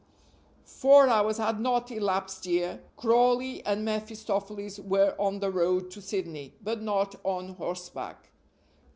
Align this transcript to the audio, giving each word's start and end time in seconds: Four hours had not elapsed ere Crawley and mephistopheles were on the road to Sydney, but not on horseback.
Four 0.65 1.09
hours 1.09 1.37
had 1.37 1.59
not 1.59 1.91
elapsed 1.91 2.47
ere 2.47 2.81
Crawley 2.97 3.63
and 3.63 3.85
mephistopheles 3.85 4.79
were 4.81 5.13
on 5.19 5.37
the 5.41 5.51
road 5.51 5.91
to 5.91 6.01
Sydney, 6.01 6.55
but 6.59 6.81
not 6.81 7.21
on 7.23 7.49
horseback. 7.49 8.31